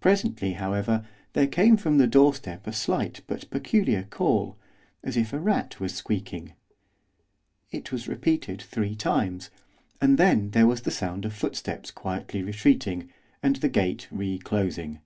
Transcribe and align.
Presently, 0.00 0.54
however, 0.54 1.06
there 1.34 1.46
came 1.46 1.76
from 1.76 1.98
the 1.98 2.08
doorstep 2.08 2.66
a 2.66 2.72
slight 2.72 3.20
but 3.28 3.48
peculiar 3.48 4.02
call, 4.02 4.56
as 5.04 5.16
if 5.16 5.32
a 5.32 5.38
rat 5.38 5.78
was 5.78 5.94
squeaking. 5.94 6.54
It 7.70 7.92
was 7.92 8.08
repeated 8.08 8.60
three 8.60 8.96
times, 8.96 9.50
and 10.00 10.18
then 10.18 10.50
there 10.50 10.66
was 10.66 10.80
the 10.82 10.90
sound 10.90 11.24
of 11.24 11.32
footsteps 11.32 11.92
quietly 11.92 12.42
retreating, 12.42 13.08
and 13.40 13.54
the 13.54 13.68
gate 13.68 14.08
re 14.10 14.36
closing. 14.36 14.98